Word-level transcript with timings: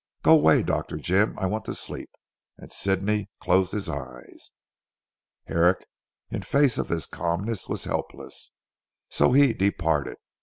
Go 0.23 0.33
away, 0.33 0.63
Dr. 0.63 0.97
Jim, 0.97 1.37
I 1.37 1.45
want 1.45 1.63
to 1.65 1.75
sleep," 1.75 2.09
and 2.57 2.73
Sidney 2.73 3.29
closed 3.39 3.71
his 3.71 3.87
eyes. 3.87 4.49
Herrick, 5.43 5.85
in 6.31 6.39
the 6.39 6.45
face 6.47 6.79
of 6.79 6.87
this 6.87 7.05
calmness, 7.05 7.69
was 7.69 7.83
helpless, 7.83 8.51
so 9.09 9.31
he 9.33 9.53
departed. 9.53 10.17